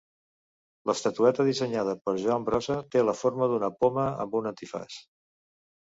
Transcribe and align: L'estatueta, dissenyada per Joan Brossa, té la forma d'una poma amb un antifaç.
L'estatueta, 0.89 1.45
dissenyada 1.49 1.93
per 2.07 2.15
Joan 2.23 2.47
Brossa, 2.49 2.77
té 2.97 3.05
la 3.07 3.17
forma 3.23 3.51
d'una 3.53 3.73
poma 3.85 4.11
amb 4.25 4.39
un 4.41 4.53
antifaç. 4.55 4.97